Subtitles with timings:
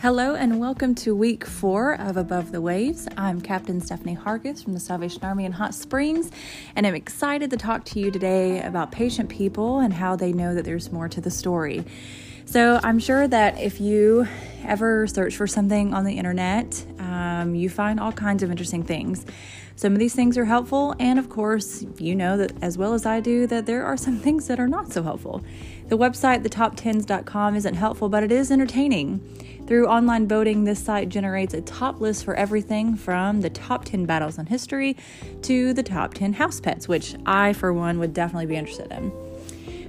[0.00, 3.08] Hello and welcome to week four of Above the Waves.
[3.16, 6.30] I'm Captain Stephanie Hargis from the Salvation Army in Hot Springs,
[6.76, 10.54] and I'm excited to talk to you today about patient people and how they know
[10.54, 11.84] that there's more to the story.
[12.44, 14.28] So, I'm sure that if you
[14.62, 19.26] ever search for something on the internet, um, you find all kinds of interesting things.
[19.74, 23.04] Some of these things are helpful, and of course, you know that as well as
[23.04, 25.42] I do that there are some things that are not so helpful.
[25.88, 29.20] The website, thetoptens.com, isn't helpful, but it is entertaining.
[29.66, 34.04] Through online voting, this site generates a top list for everything from the top 10
[34.04, 34.98] battles in history
[35.42, 39.10] to the top 10 house pets, which I, for one, would definitely be interested in.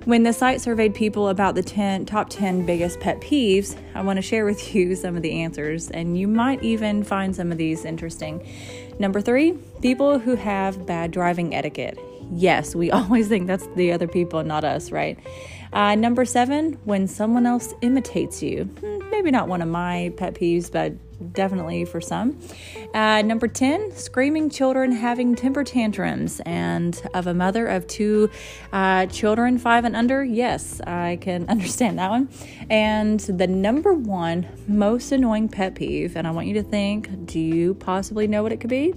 [0.06, 4.16] When the site surveyed people about the 10, top 10 biggest pet peeves, I want
[4.18, 7.58] to share with you some of the answers, and you might even find some of
[7.58, 8.48] these interesting.
[9.00, 12.00] Number three, people who have bad driving etiquette.
[12.32, 15.18] Yes, we always think that's the other people, not us, right?
[15.72, 18.64] Uh, number seven, when someone else imitates you.
[18.64, 20.94] Hmm, maybe not one of my pet peeves, but
[21.34, 22.40] definitely for some.
[22.94, 26.40] Uh, number 10, screaming children having temper tantrums.
[26.46, 28.32] And of a mother of two
[28.74, 32.30] uh, children, five and under, yes, I can understand that one.
[32.70, 37.40] And the number one most annoying pet peeve, and I want you to think do
[37.40, 38.96] you possibly know what it could be?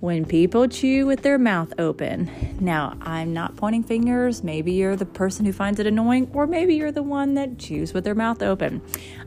[0.00, 2.30] When people chew with their mouth open.
[2.58, 4.42] Now, I'm not pointing fingers.
[4.42, 7.92] Maybe you're the person who finds it annoying, or maybe you're the one that chews
[7.92, 8.80] with their mouth open.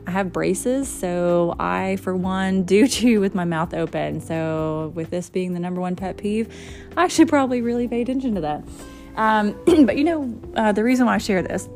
[0.06, 4.20] I have braces, so I, for one, do chew with my mouth open.
[4.20, 6.52] So, with this being the number one pet peeve,
[6.96, 8.64] I should probably really pay attention to that.
[9.16, 11.68] Um, but you know, uh, the reason why I share this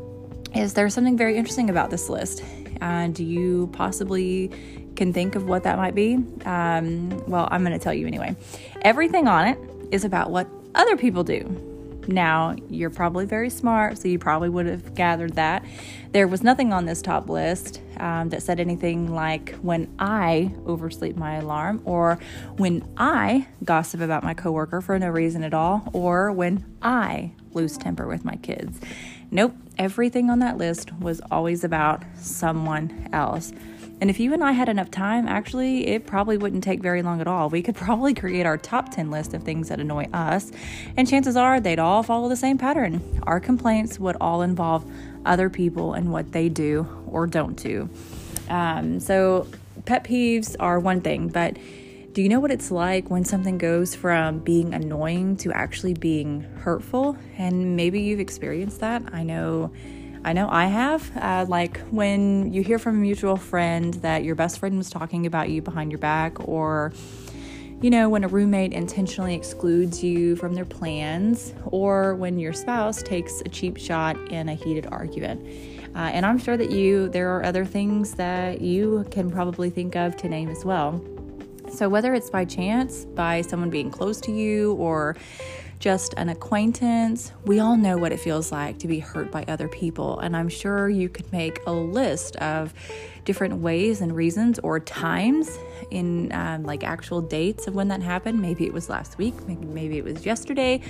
[0.54, 2.42] is there's something very interesting about this list.
[2.80, 4.50] Uh, do you possibly
[4.98, 8.34] can think of what that might be, um, well, I'm going to tell you anyway.
[8.82, 9.58] Everything on it
[9.92, 11.64] is about what other people do.
[12.08, 15.64] Now, you're probably very smart, so you probably would have gathered that.
[16.10, 21.16] There was nothing on this top list um, that said anything like when I oversleep
[21.16, 22.18] my alarm, or
[22.56, 27.76] when I gossip about my coworker for no reason at all, or when I lose
[27.76, 28.80] temper with my kids.
[29.30, 33.52] Nope, everything on that list was always about someone else.
[34.00, 37.20] And if you and I had enough time, actually, it probably wouldn't take very long
[37.20, 37.48] at all.
[37.50, 40.52] We could probably create our top 10 list of things that annoy us,
[40.96, 43.20] and chances are they'd all follow the same pattern.
[43.24, 44.84] Our complaints would all involve
[45.24, 47.88] other people and what they do or don't do.
[48.48, 49.46] Um, so,
[49.84, 51.56] pet peeves are one thing, but
[52.12, 56.40] do you know what it's like when something goes from being annoying to actually being
[56.40, 57.16] hurtful?
[57.36, 59.02] And maybe you've experienced that.
[59.12, 59.70] I know
[60.24, 61.10] I know I have.
[61.16, 65.26] Uh, like when you hear from a mutual friend that your best friend was talking
[65.26, 66.92] about you behind your back, or
[67.80, 73.02] you know, when a roommate intentionally excludes you from their plans, or when your spouse
[73.02, 75.46] takes a cheap shot in a heated argument.
[75.94, 79.94] Uh, and I'm sure that you, there are other things that you can probably think
[79.94, 81.02] of to name as well.
[81.70, 85.16] So, whether it's by chance, by someone being close to you, or
[85.78, 89.68] just an acquaintance, we all know what it feels like to be hurt by other
[89.68, 90.18] people.
[90.18, 92.74] And I'm sure you could make a list of
[93.24, 95.56] different ways and reasons or times
[95.90, 98.40] in um, like actual dates of when that happened.
[98.40, 100.80] Maybe it was last week, maybe, maybe it was yesterday,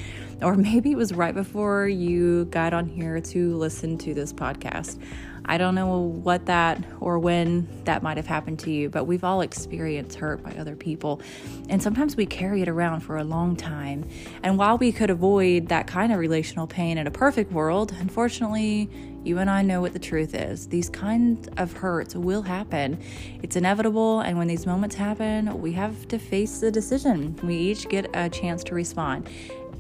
[0.40, 4.98] or maybe it was right before you got on here to listen to this podcast.
[5.48, 9.24] I don't know what that or when that might have happened to you, but we've
[9.24, 11.22] all experienced hurt by other people.
[11.70, 14.06] And sometimes we carry it around for a long time.
[14.42, 18.90] And while we could avoid that kind of relational pain in a perfect world, unfortunately,
[19.24, 20.68] you and I know what the truth is.
[20.68, 22.98] These kinds of hurts will happen.
[23.42, 27.38] It's inevitable, and when these moments happen, we have to face the decision.
[27.42, 29.28] We each get a chance to respond.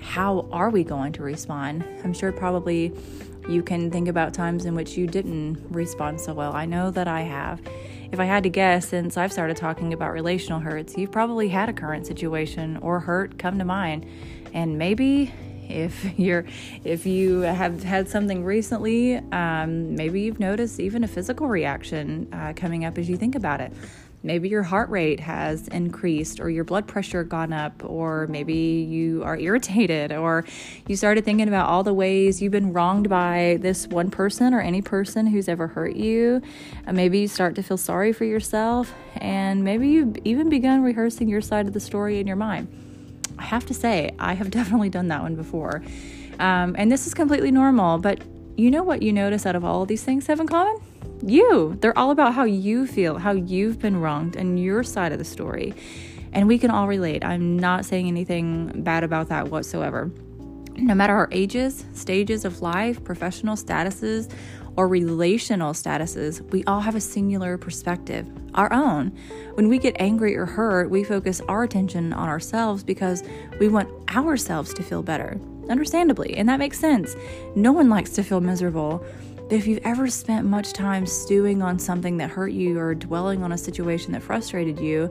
[0.00, 1.84] How are we going to respond?
[2.04, 2.92] I'm sure probably
[3.48, 6.52] you can think about times in which you didn't respond so well.
[6.52, 7.60] I know that I have.
[8.12, 11.68] If I had to guess, since I've started talking about relational hurts, you've probably had
[11.68, 14.06] a current situation or hurt come to mind.
[14.52, 15.32] And maybe
[15.68, 16.44] if you're
[16.84, 22.52] if you have had something recently um, maybe you've noticed even a physical reaction uh,
[22.56, 23.72] coming up as you think about it
[24.28, 29.22] maybe your heart rate has increased or your blood pressure gone up or maybe you
[29.24, 30.44] are irritated or
[30.86, 34.60] you started thinking about all the ways you've been wronged by this one person or
[34.60, 36.42] any person who's ever hurt you.
[36.84, 41.30] And maybe you start to feel sorry for yourself and maybe you've even begun rehearsing
[41.30, 42.68] your side of the story in your mind.
[43.38, 45.82] I have to say i have definitely done that one before.
[46.38, 48.22] Um, and this is completely normal but
[48.58, 50.78] you know what you notice out of all of these things have in common
[51.22, 51.76] you.
[51.80, 55.24] They're all about how you feel, how you've been wronged, and your side of the
[55.24, 55.74] story.
[56.32, 57.24] And we can all relate.
[57.24, 60.10] I'm not saying anything bad about that whatsoever.
[60.76, 64.32] No matter our ages, stages of life, professional statuses,
[64.76, 69.08] or relational statuses, we all have a singular perspective, our own.
[69.54, 73.24] When we get angry or hurt, we focus our attention on ourselves because
[73.58, 75.40] we want ourselves to feel better.
[75.68, 77.16] Understandably, and that makes sense.
[77.56, 79.04] No one likes to feel miserable.
[79.48, 83.42] But if you've ever spent much time stewing on something that hurt you or dwelling
[83.42, 85.10] on a situation that frustrated you,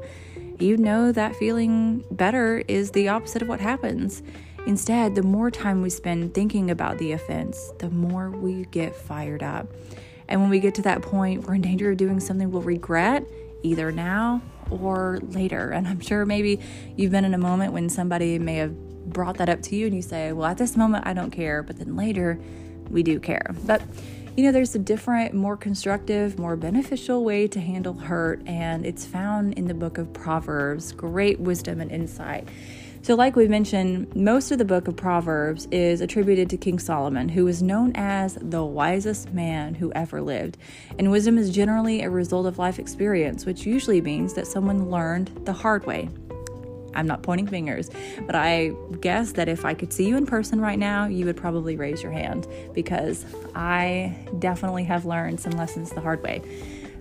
[0.59, 4.21] you know that feeling better is the opposite of what happens.
[4.67, 9.41] Instead, the more time we spend thinking about the offense, the more we get fired
[9.41, 9.69] up.
[10.27, 13.25] And when we get to that point, we're in danger of doing something we'll regret
[13.63, 15.71] either now or later.
[15.71, 16.59] And I'm sure maybe
[16.95, 18.75] you've been in a moment when somebody may have
[19.11, 21.63] brought that up to you and you say, Well, at this moment, I don't care.
[21.63, 22.39] But then later,
[22.89, 23.55] we do care.
[23.65, 23.81] But
[24.37, 29.03] you know, there's a different, more constructive, more beneficial way to handle hurt, and it's
[29.03, 30.91] found in the book of Proverbs.
[30.91, 32.47] Great wisdom and insight.
[33.01, 37.29] So, like we mentioned, most of the book of Proverbs is attributed to King Solomon,
[37.29, 40.57] who is known as the wisest man who ever lived.
[40.99, 45.31] And wisdom is generally a result of life experience, which usually means that someone learned
[45.45, 46.09] the hard way.
[46.97, 47.89] I'm not pointing fingers,
[48.25, 51.37] but I guess that if I could see you in person right now, you would
[51.37, 56.41] probably raise your hand because I definitely have learned some lessons the hard way.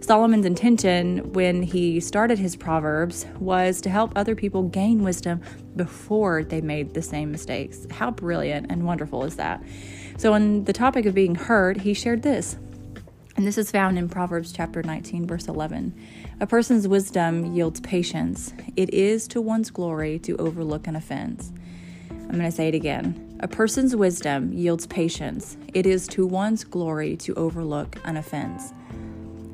[0.01, 5.41] Solomon's intention when he started his Proverbs was to help other people gain wisdom
[5.75, 7.87] before they made the same mistakes.
[7.91, 9.63] How brilliant and wonderful is that?
[10.19, 12.57] So, on the topic of being heard, he shared this.
[13.37, 15.95] And this is found in Proverbs chapter 19, verse 11.
[16.41, 18.55] A person's wisdom yields patience.
[18.77, 21.53] It is to one's glory to overlook an offense.
[22.11, 23.39] I'm going to say it again.
[23.41, 25.59] A person's wisdom yields patience.
[25.75, 28.73] It is to one's glory to overlook an offense.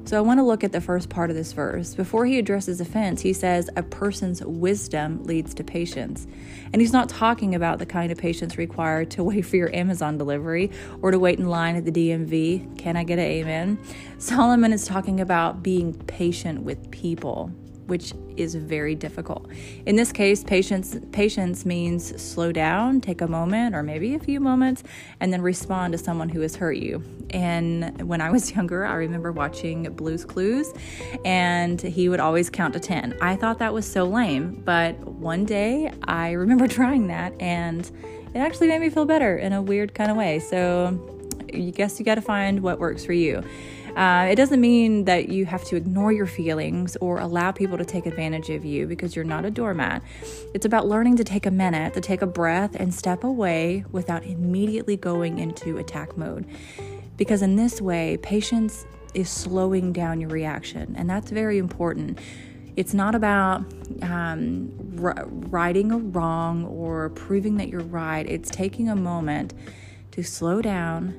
[0.05, 1.95] So I want to look at the first part of this verse.
[1.95, 6.27] Before he addresses offense, he says a person's wisdom leads to patience.
[6.73, 10.19] And he's not talking about the kind of patience required to wait for your Amazon
[10.19, 10.71] delivery
[11.01, 12.77] or to wait in line at the DMV.
[12.79, 13.79] Can I get an amen?
[14.19, 17.53] Solomon is talking about being patient with people
[17.87, 19.49] which is very difficult.
[19.87, 24.41] In this case, patience patience means slow down, take a moment or maybe a few
[24.41, 24.83] moments
[25.21, 27.03] and then respond to someone who has hurt you.
[27.31, 30.73] And when I was younger, I remember watching Blue's Clues
[31.25, 33.19] and he would always count to 10.
[33.21, 37.91] I thought that was so lame, but one day I remember trying that and
[38.35, 40.39] it actually made me feel better in a weird kind of way.
[40.39, 40.99] So
[41.53, 43.43] I guess you got to find what works for you.
[43.97, 47.85] Uh, it doesn't mean that you have to ignore your feelings or allow people to
[47.85, 50.03] take advantage of you because you're not a doormat.
[50.55, 54.25] It's about learning to take a minute, to take a breath, and step away without
[54.25, 56.47] immediately going into attack mode.
[57.19, 62.19] Because in this way, patience is slowing down your reaction, and that's very important.
[62.77, 63.65] It's not about
[64.03, 68.27] um, righting a wrong or proving that you're right.
[68.27, 69.53] It's taking a moment
[70.13, 71.15] to slow down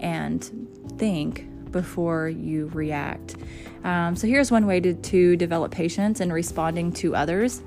[0.00, 0.44] and
[0.98, 3.36] think before you react.
[3.84, 7.62] Um, so, here's one way to, to develop patience in responding to others.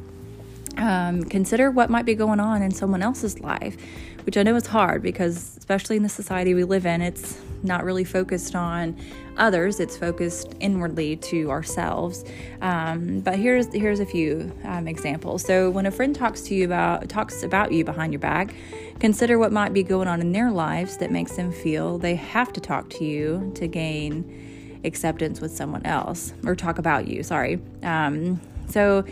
[0.78, 3.78] Um, consider what might be going on in someone else's life,
[4.26, 7.84] which I know is hard because, especially in the society we live in, it's not
[7.84, 8.96] really focused on
[9.38, 12.24] others; it's focused inwardly to ourselves.
[12.62, 15.44] Um, but here's here's a few um, examples.
[15.44, 18.54] So, when a friend talks to you about talks about you behind your back,
[19.00, 22.54] consider what might be going on in their lives that makes them feel they have
[22.54, 27.24] to talk to you to gain acceptance with someone else or talk about you.
[27.24, 27.60] Sorry.
[27.84, 29.06] Um, so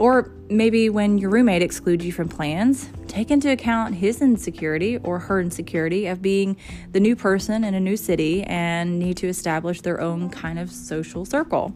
[0.00, 5.18] or maybe when your roommate excludes you from plans, take into account his insecurity or
[5.18, 6.56] her insecurity of being
[6.92, 10.70] the new person in a new city and need to establish their own kind of
[10.70, 11.74] social circle.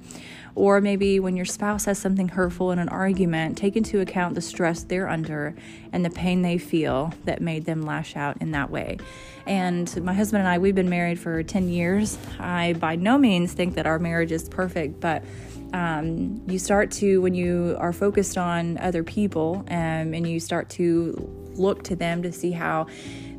[0.57, 4.41] Or maybe when your spouse has something hurtful in an argument, take into account the
[4.41, 5.55] stress they're under
[5.93, 8.99] and the pain they feel that made them lash out in that way.
[9.47, 12.17] And my husband and I, we've been married for 10 years.
[12.39, 15.25] I by no means think that our marriage is perfect, but
[15.73, 20.69] um, you start to, when you are focused on other people um, and you start
[20.71, 22.87] to look to them to see how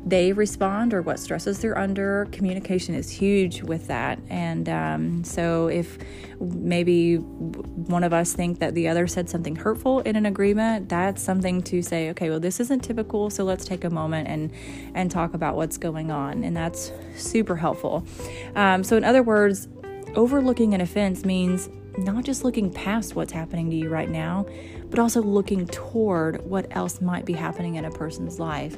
[0.06, 4.20] they respond or what stresses they're under, communication is huge with that.
[4.30, 5.98] And um, so if
[6.40, 11.20] maybe one of us think that the other said something hurtful in an agreement, that's
[11.20, 14.52] something to say, okay, well, this isn't typical, so let's take a moment and
[14.94, 18.06] and talk about what's going on, and that's super helpful.
[18.54, 19.66] Um, so, in other words,
[20.14, 24.46] overlooking an offense means not just looking past what's happening to you right now,
[24.88, 28.76] but also looking toward what else might be happening in a person's life.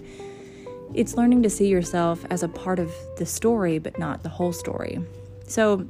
[0.94, 4.52] It's learning to see yourself as a part of the story, but not the whole
[4.52, 5.00] story.
[5.46, 5.86] So,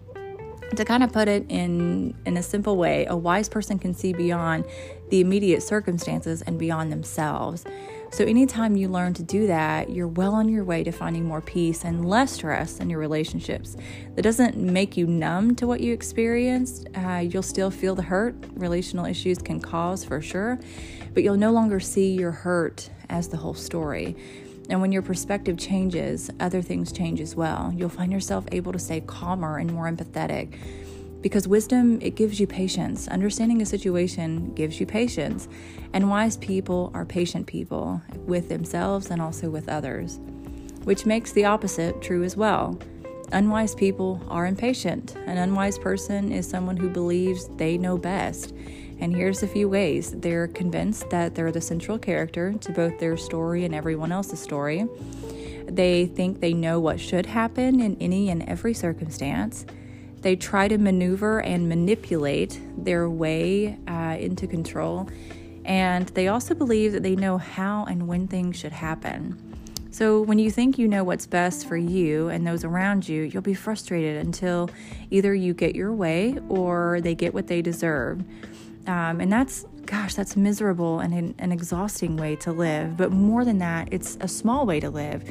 [0.77, 4.13] to kind of put it in in a simple way, a wise person can see
[4.13, 4.65] beyond
[5.11, 7.65] the immediate circumstances and beyond themselves.
[8.11, 11.41] So, anytime you learn to do that, you're well on your way to finding more
[11.41, 13.77] peace and less stress in your relationships.
[14.15, 16.89] That doesn't make you numb to what you experienced.
[16.95, 20.59] Uh, you'll still feel the hurt relational issues can cause for sure,
[21.15, 24.17] but you'll no longer see your hurt as the whole story.
[24.69, 27.73] And when your perspective changes, other things change as well.
[27.75, 30.59] You'll find yourself able to stay calmer and more empathetic.
[31.21, 33.09] Because wisdom it gives you patience.
[33.09, 35.49] Understanding a situation gives you patience.
[35.93, 40.21] And wise people are patient people with themselves and also with others
[40.89, 42.79] which makes the opposite true as well.
[43.33, 45.17] Unwise people are impatient.
[45.27, 48.55] An unwise person is someone who believes they know best
[49.01, 53.17] and here's a few ways they're convinced that they're the central character to both their
[53.17, 54.87] story and everyone else's story
[55.67, 59.67] they think they know what should happen in any and every circumstance
[60.21, 65.09] they try to maneuver and manipulate their way uh, into control.
[65.65, 69.45] And they also believe that they know how and when things should happen.
[69.91, 73.43] So, when you think you know what's best for you and those around you, you'll
[73.43, 74.71] be frustrated until
[75.11, 78.23] either you get your way or they get what they deserve.
[78.87, 82.97] Um, and that's, gosh, that's miserable and an, an exhausting way to live.
[82.97, 85.25] But more than that, it's a small way to live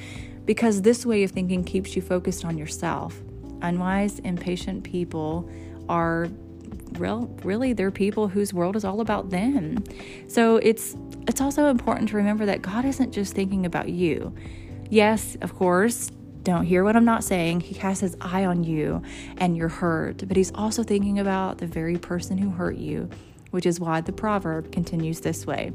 [0.45, 3.21] because this way of thinking keeps you focused on yourself.
[3.61, 5.49] Unwise, impatient people
[5.89, 6.29] are
[6.93, 9.83] real really they're people whose world is all about them.
[10.27, 10.95] So it's
[11.27, 14.33] it's also important to remember that God isn't just thinking about you.
[14.89, 16.11] Yes, of course,
[16.43, 17.59] don't hear what I'm not saying.
[17.59, 19.01] He has his eye on you
[19.37, 23.09] and your hurt, but he's also thinking about the very person who hurt you,
[23.51, 25.71] which is why the proverb continues this way.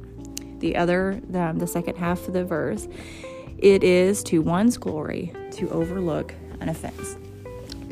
[0.59, 2.88] The other, the, the second half of the verse,
[3.59, 7.17] it is to one's glory to overlook an offense.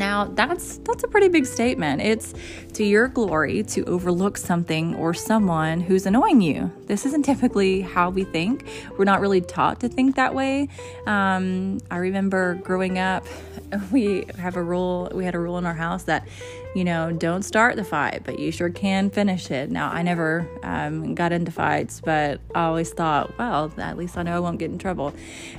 [0.00, 2.00] Now, that's that's a pretty big statement.
[2.00, 2.32] It's
[2.72, 6.72] to your glory to overlook something or someone who's annoying you.
[6.86, 8.66] This isn't typically how we think.
[8.96, 10.68] We're not really taught to think that way.
[11.06, 13.26] Um, I remember growing up,
[13.92, 15.10] we have a rule.
[15.14, 16.26] We had a rule in our house that
[16.74, 19.70] you know, don't start the fight, but you sure can finish it.
[19.70, 24.22] Now, I never um, got into fights, but I always thought, well, at least I
[24.22, 25.12] know I won't get in trouble.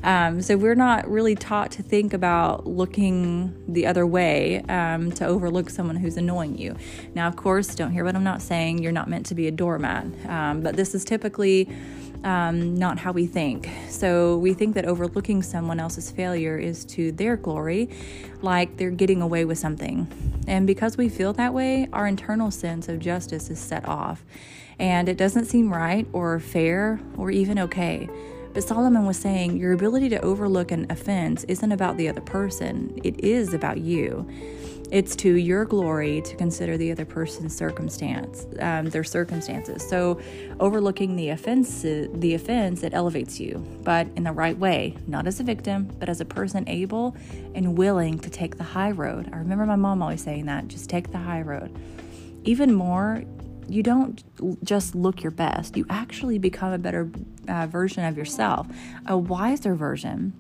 [0.03, 5.25] Um, so we're not really taught to think about looking the other way um, to
[5.25, 6.75] overlook someone who's annoying you.
[7.13, 8.81] Now, of course, don't hear what I'm not saying.
[8.81, 11.67] You're not meant to be a doormat, um, but this is typically
[12.23, 13.69] um, not how we think.
[13.89, 17.89] So we think that overlooking someone else's failure is to their glory,
[18.41, 20.07] like they're getting away with something.
[20.47, 24.23] And because we feel that way, our internal sense of justice is set off.
[24.79, 28.09] And it doesn't seem right or fair or even okay.
[28.53, 32.99] But Solomon was saying your ability to overlook an offense isn't about the other person,
[33.03, 34.27] it is about you.
[34.91, 39.88] It's to your glory to consider the other person's circumstance, um, their circumstances.
[39.88, 40.19] So,
[40.60, 45.39] overlooking the offense, the offense, it elevates you, but in the right way, not as
[45.39, 47.15] a victim, but as a person able
[47.55, 49.29] and willing to take the high road.
[49.31, 51.74] I remember my mom always saying that: just take the high road.
[52.43, 53.24] Even more,
[53.69, 54.21] you don't
[54.65, 57.10] just look your best; you actually become a better
[57.48, 58.67] uh, version of yourself,
[59.07, 60.33] a wiser version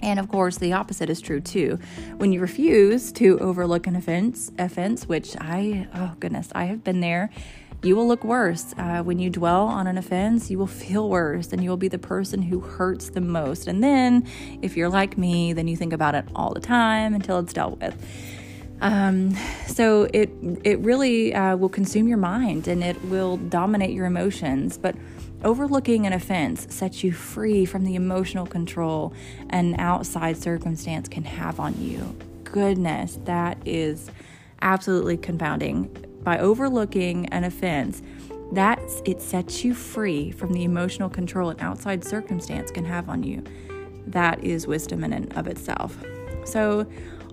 [0.00, 1.78] and of course, the opposite is true too.
[2.16, 7.00] When you refuse to overlook an offense, offense, which I, oh goodness, I have been
[7.00, 7.30] there,
[7.82, 8.74] you will look worse.
[8.76, 11.88] Uh, when you dwell on an offense, you will feel worse and you will be
[11.88, 13.68] the person who hurts the most.
[13.68, 14.26] And then,
[14.62, 17.78] if you're like me, then you think about it all the time until it's dealt
[17.80, 17.94] with.
[18.80, 20.30] Um, so it
[20.64, 24.78] it really uh, will consume your mind and it will dominate your emotions.
[24.78, 24.94] But
[25.44, 29.12] Overlooking an offense sets you free from the emotional control
[29.50, 32.16] an outside circumstance can have on you.
[32.42, 34.10] Goodness, that is
[34.62, 35.84] absolutely confounding.
[36.24, 38.02] By overlooking an offense,
[38.50, 43.22] that it sets you free from the emotional control an outside circumstance can have on
[43.22, 43.44] you.
[44.08, 45.96] That is wisdom in and of itself.
[46.46, 46.84] So,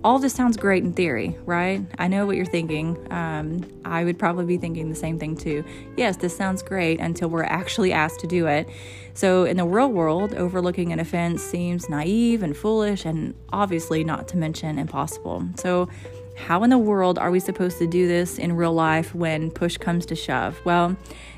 [0.05, 1.83] all this sounds great in theory, right?
[1.97, 2.95] I know what you're thinking.
[3.11, 5.65] Um, I would probably be thinking the same thing too.
[5.97, 8.69] Yes, this sounds great until we're actually asked to do it.
[9.15, 14.27] So, in the real world, overlooking an offense seems naive and foolish, and obviously not
[14.27, 15.43] to mention impossible.
[15.55, 15.89] So,
[16.37, 19.77] how in the world are we supposed to do this in real life when push
[19.77, 20.61] comes to shove?
[20.65, 20.95] Well,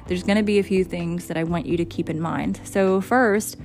[0.08, 2.60] there's going to be a few things that I want you to keep in mind.
[2.66, 3.56] So, first,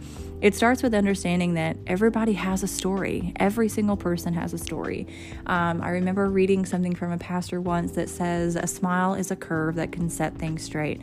[0.42, 3.32] it starts with understanding that everybody has a story.
[3.36, 5.06] Every single person has a story.
[5.46, 9.36] Um, I remember reading something from a pastor once that says, A smile is a
[9.36, 11.00] curve that can set things straight.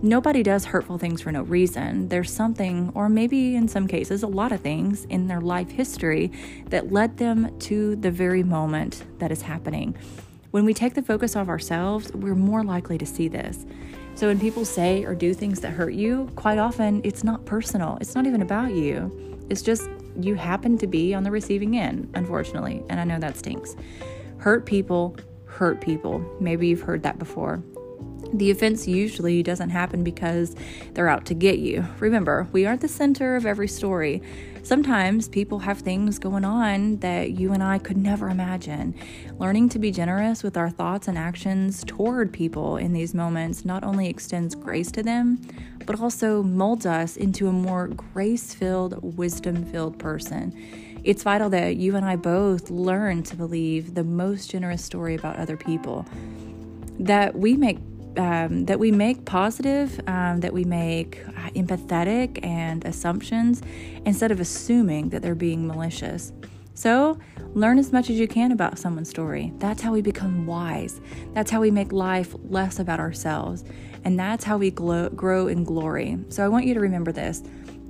[0.00, 2.08] Nobody does hurtful things for no reason.
[2.08, 6.32] There's something, or maybe in some cases, a lot of things in their life history
[6.70, 9.96] that led them to the very moment that is happening.
[10.50, 13.66] When we take the focus off ourselves, we're more likely to see this.
[14.18, 17.98] So when people say or do things that hurt you, quite often it's not personal.
[18.00, 19.38] It's not even about you.
[19.48, 22.82] It's just you happen to be on the receiving end, unfortunately.
[22.88, 23.76] And I know that stinks.
[24.38, 26.18] Hurt people hurt people.
[26.40, 27.62] Maybe you've heard that before.
[28.32, 30.56] The offense usually doesn't happen because
[30.94, 31.86] they're out to get you.
[32.00, 34.20] Remember, we aren't the center of every story.
[34.68, 38.94] Sometimes people have things going on that you and I could never imagine.
[39.38, 43.82] Learning to be generous with our thoughts and actions toward people in these moments not
[43.82, 45.40] only extends grace to them,
[45.86, 50.54] but also molds us into a more grace filled, wisdom filled person.
[51.02, 55.36] It's vital that you and I both learn to believe the most generous story about
[55.36, 56.04] other people.
[56.98, 57.78] That we make
[58.16, 63.62] um, that we make positive, um, that we make uh, empathetic and assumptions
[64.04, 66.32] instead of assuming that they're being malicious.
[66.74, 67.18] So,
[67.54, 69.52] learn as much as you can about someone's story.
[69.58, 71.00] That's how we become wise.
[71.34, 73.64] That's how we make life less about ourselves.
[74.04, 76.18] And that's how we glow, grow in glory.
[76.28, 77.42] So, I want you to remember this.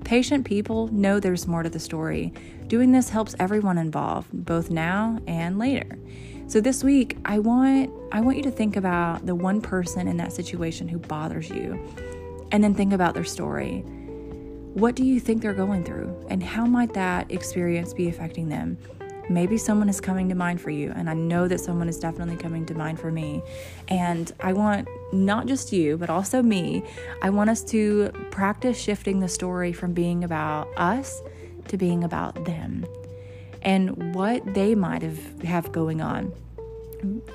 [0.04, 2.32] Patient people know there's more to the story.
[2.68, 5.98] Doing this helps everyone involved, both now and later.
[6.48, 10.16] So this week, I want I want you to think about the one person in
[10.16, 11.78] that situation who bothers you
[12.50, 13.80] and then think about their story.
[14.72, 18.78] What do you think they're going through and how might that experience be affecting them?
[19.28, 22.36] Maybe someone is coming to mind for you, and I know that someone is definitely
[22.36, 23.42] coming to mind for me.
[23.88, 26.82] And I want not just you, but also me,
[27.20, 31.20] I want us to practice shifting the story from being about us
[31.66, 32.86] to being about them
[33.68, 36.32] and what they might have, have going on.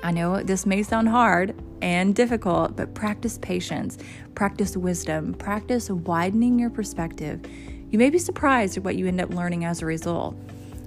[0.02, 3.98] I know this may sound hard and difficult, but practice patience,
[4.34, 7.40] practice wisdom, practice widening your perspective.
[7.88, 10.36] You may be surprised at what you end up learning as a result.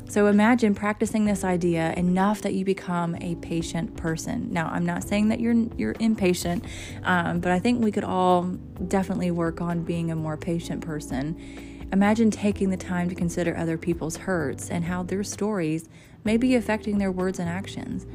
[0.09, 4.51] So imagine practicing this idea enough that you become a patient person.
[4.51, 6.65] Now, I'm not saying that you're you're impatient,
[7.03, 8.43] um, but I think we could all
[8.87, 11.37] definitely work on being a more patient person.
[11.93, 15.87] Imagine taking the time to consider other people's hurts and how their stories
[16.25, 18.05] may be affecting their words and actions.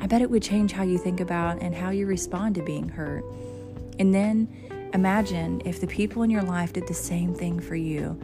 [0.00, 2.88] I bet it would change how you think about and how you respond to being
[2.88, 3.24] hurt.
[3.98, 4.48] And then
[4.94, 8.18] imagine if the people in your life did the same thing for you.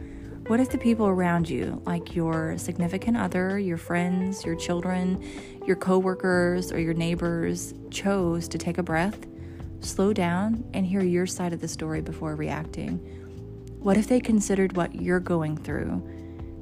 [0.47, 5.23] What if the people around you, like your significant other, your friends, your children,
[5.67, 9.27] your coworkers, or your neighbors, chose to take a breath,
[9.81, 13.24] slow down, and hear your side of the story before reacting?
[13.85, 16.01] What if they considered what you're going through?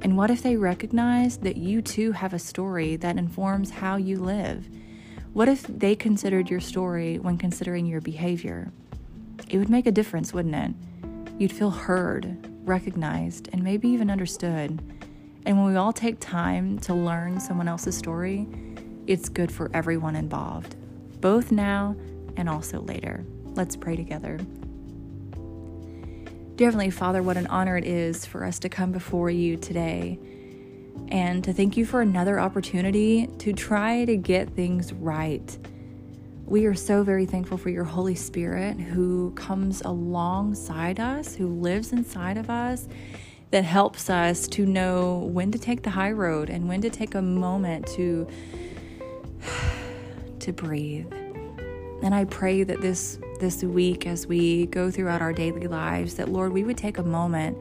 [0.02, 4.18] And what if they recognized that you too have a story that informs how you
[4.18, 4.68] live?
[5.32, 8.70] What if they considered your story when considering your behavior?
[9.48, 10.74] It would make a difference, wouldn't it?
[11.38, 14.82] You'd feel heard, recognized, and maybe even understood.
[15.46, 18.46] And when we all take time to learn someone else's story,
[19.06, 20.76] it's good for everyone involved,
[21.22, 21.96] both now
[22.36, 23.24] and also later.
[23.54, 24.38] Let's pray together.
[26.56, 30.20] Dear Heavenly Father, what an honor it is for us to come before you today
[31.08, 35.58] and to thank you for another opportunity to try to get things right.
[36.44, 41.92] We are so very thankful for your Holy Spirit who comes alongside us, who lives
[41.92, 42.86] inside of us,
[43.50, 47.16] that helps us to know when to take the high road and when to take
[47.16, 48.28] a moment to
[50.38, 51.12] to breathe.
[52.04, 56.28] And I pray that this this week as we go throughout our daily lives that
[56.28, 57.56] Lord, we would take a moment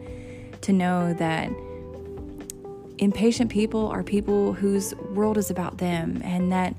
[0.63, 1.49] to know that
[2.97, 6.75] impatient people are people whose world is about them and that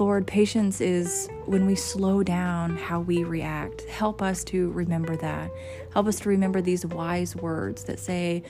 [0.00, 3.82] Lord, patience is when we slow down how we react.
[3.82, 5.50] Help us to remember that.
[5.92, 8.42] Help us to remember these wise words that say,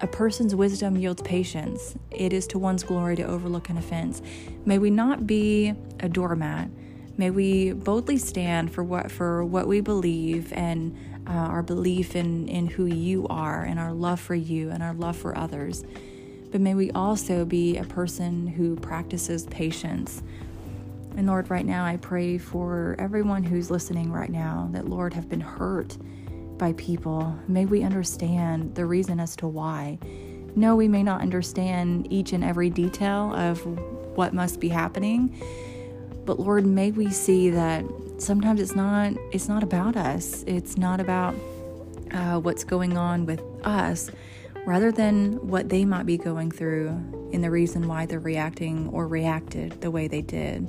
[0.00, 1.96] a person's wisdom yields patience.
[2.12, 4.22] It is to one's glory to overlook an offense.
[4.64, 6.68] May we not be a doormat,
[7.18, 12.46] May we boldly stand for what for what we believe and uh, our belief in
[12.46, 15.84] in who you are and our love for you and our love for others.
[16.52, 20.22] But may we also be a person who practices patience.
[21.16, 25.28] And Lord, right now I pray for everyone who's listening right now that Lord have
[25.28, 25.98] been hurt
[26.56, 27.36] by people.
[27.48, 29.98] May we understand the reason as to why.
[30.54, 33.64] No, we may not understand each and every detail of
[34.16, 35.36] what must be happening
[36.28, 37.86] but Lord, may we see that
[38.18, 40.44] sometimes it's not it's not about us.
[40.46, 41.34] It's not about
[42.12, 44.10] uh, what's going on with us,
[44.66, 46.88] rather than what they might be going through
[47.32, 50.68] in the reason why they're reacting or reacted the way they did.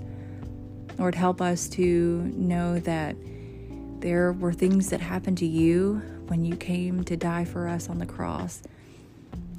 [0.98, 3.17] Lord, help us to know that
[4.00, 7.98] there were things that happened to you when you came to die for us on
[7.98, 8.63] the cross.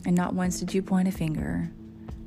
[0.06, 1.70] And not once did you point a finger,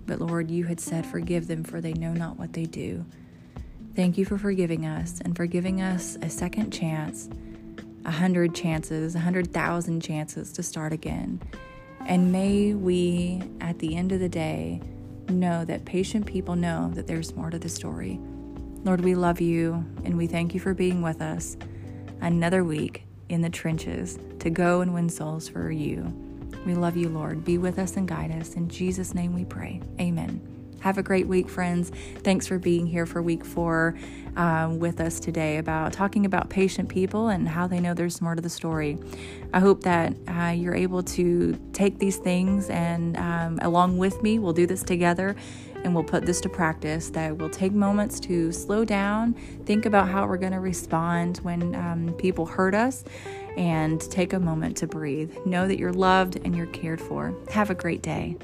[0.05, 3.05] but Lord, you had said, Forgive them, for they know not what they do.
[3.95, 7.29] Thank you for forgiving us and for giving us a second chance,
[8.06, 11.39] a hundred chances, a hundred thousand chances to start again.
[12.01, 14.82] And may we, at the end of the day,
[15.29, 18.19] know that patient people know that there's more to the story.
[18.84, 21.56] Lord, we love you and we thank you for being with us
[22.21, 26.03] another week in the trenches to go and win souls for you.
[26.65, 27.45] We love you, Lord.
[27.45, 28.56] Be with us and guide us.
[28.56, 29.82] In Jesus' name we pray.
[29.99, 30.52] Amen.
[30.83, 31.93] Have a great week, friends.
[32.23, 33.95] Thanks for being here for week four
[34.35, 38.35] um, with us today about talking about patient people and how they know there's more
[38.35, 38.97] to the story.
[39.53, 44.39] I hope that uh, you're able to take these things and um, along with me,
[44.39, 45.37] we'll do this together
[45.85, 50.09] and we'll put this to practice that we'll take moments to slow down, think about
[50.09, 53.05] how we're going to respond when um, people hurt us,
[53.55, 55.33] and take a moment to breathe.
[55.45, 57.33] Know that you're loved and you're cared for.
[57.51, 58.35] Have a great day.